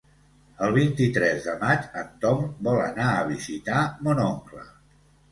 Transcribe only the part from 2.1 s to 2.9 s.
Tom vol